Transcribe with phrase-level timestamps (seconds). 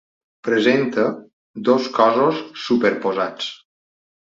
[0.47, 1.03] Presenta
[1.69, 3.55] dos cossos superposats.